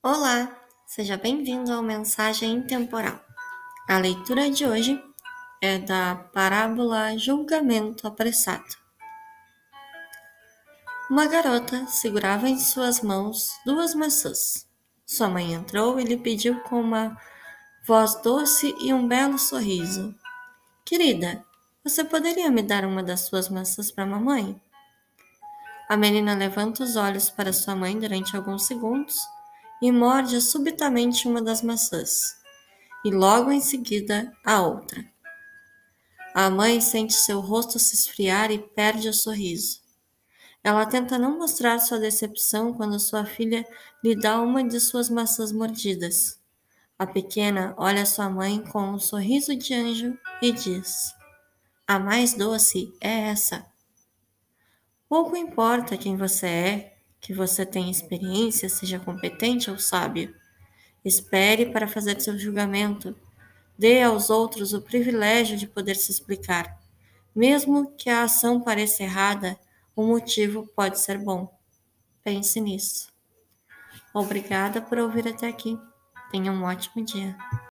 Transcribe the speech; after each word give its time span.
Olá, 0.00 0.56
seja 0.86 1.16
bem-vindo 1.16 1.72
ao 1.72 1.82
Mensagem 1.82 2.52
Intemporal. 2.52 3.18
A 3.88 3.98
leitura 3.98 4.48
de 4.48 4.64
hoje 4.64 5.02
é 5.60 5.76
da 5.76 6.14
parábola 6.32 7.18
Julgamento 7.18 8.06
Apressado. 8.06 8.76
Uma 11.10 11.26
garota 11.26 11.84
segurava 11.88 12.48
em 12.48 12.60
suas 12.60 13.00
mãos 13.00 13.48
duas 13.66 13.92
maçãs. 13.92 14.68
Sua 15.04 15.28
mãe 15.28 15.52
entrou 15.52 15.98
e 15.98 16.04
lhe 16.04 16.16
pediu 16.16 16.60
com 16.60 16.80
uma 16.80 17.20
voz 17.84 18.14
doce 18.22 18.72
e 18.80 18.94
um 18.94 19.08
belo 19.08 19.36
sorriso: 19.36 20.14
Querida, 20.84 21.44
você 21.82 22.04
poderia 22.04 22.52
me 22.52 22.62
dar 22.62 22.84
uma 22.84 23.02
das 23.02 23.22
suas 23.22 23.48
maçãs 23.48 23.90
para 23.90 24.06
mamãe? 24.06 24.62
A 25.88 25.96
menina 25.96 26.36
levanta 26.36 26.84
os 26.84 26.94
olhos 26.94 27.28
para 27.28 27.52
sua 27.52 27.74
mãe 27.74 27.98
durante 27.98 28.36
alguns 28.36 28.64
segundos 28.64 29.18
e 29.80 29.92
morde 29.92 30.40
subitamente 30.40 31.28
uma 31.28 31.40
das 31.40 31.62
maçãs, 31.62 32.36
e 33.04 33.10
logo 33.10 33.50
em 33.50 33.60
seguida 33.60 34.32
a 34.44 34.62
outra. 34.62 35.04
A 36.34 36.50
mãe 36.50 36.80
sente 36.80 37.14
seu 37.14 37.40
rosto 37.40 37.78
se 37.78 37.94
esfriar 37.94 38.50
e 38.50 38.58
perde 38.58 39.08
o 39.08 39.14
sorriso. 39.14 39.80
Ela 40.62 40.86
tenta 40.86 41.18
não 41.18 41.38
mostrar 41.38 41.78
sua 41.78 41.98
decepção 41.98 42.72
quando 42.74 42.98
sua 43.00 43.24
filha 43.24 43.66
lhe 44.04 44.14
dá 44.14 44.40
uma 44.40 44.62
de 44.62 44.78
suas 44.80 45.08
maçãs 45.08 45.50
mordidas. 45.50 46.38
A 46.98 47.06
pequena 47.06 47.74
olha 47.78 48.04
sua 48.04 48.28
mãe 48.28 48.62
com 48.70 48.82
um 48.82 48.98
sorriso 48.98 49.56
de 49.56 49.72
anjo 49.72 50.18
e 50.42 50.52
diz: 50.52 51.14
A 51.86 51.98
mais 51.98 52.34
doce 52.34 52.92
é 53.00 53.30
essa. 53.30 53.64
Pouco 55.08 55.36
importa 55.36 55.96
quem 55.96 56.16
você 56.16 56.46
é, 56.46 56.97
que 57.20 57.32
você 57.32 57.66
tenha 57.66 57.90
experiência, 57.90 58.68
seja 58.68 58.98
competente 58.98 59.70
ou 59.70 59.78
sábio. 59.78 60.34
Espere 61.04 61.66
para 61.66 61.88
fazer 61.88 62.20
seu 62.20 62.38
julgamento. 62.38 63.14
Dê 63.78 64.02
aos 64.02 64.30
outros 64.30 64.72
o 64.72 64.80
privilégio 64.80 65.56
de 65.56 65.66
poder 65.66 65.94
se 65.94 66.10
explicar. 66.10 66.78
Mesmo 67.34 67.92
que 67.96 68.10
a 68.10 68.24
ação 68.24 68.60
pareça 68.60 69.02
errada, 69.02 69.58
o 69.94 70.02
motivo 70.02 70.66
pode 70.74 70.98
ser 70.98 71.18
bom. 71.18 71.56
Pense 72.22 72.60
nisso. 72.60 73.08
Obrigada 74.12 74.80
por 74.80 74.98
ouvir 74.98 75.28
até 75.28 75.48
aqui. 75.48 75.78
Tenha 76.30 76.52
um 76.52 76.64
ótimo 76.64 77.04
dia. 77.04 77.36